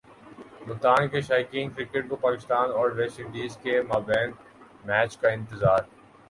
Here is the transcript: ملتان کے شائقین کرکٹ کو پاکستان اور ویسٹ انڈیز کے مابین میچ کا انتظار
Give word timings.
ملتان 0.67 1.07
کے 1.07 1.19
شائقین 1.21 1.69
کرکٹ 1.69 2.09
کو 2.09 2.15
پاکستان 2.15 2.71
اور 2.71 2.91
ویسٹ 2.91 3.19
انڈیز 3.19 3.57
کے 3.57 3.81
مابین 3.81 4.31
میچ 4.85 5.17
کا 5.17 5.29
انتظار 5.29 5.79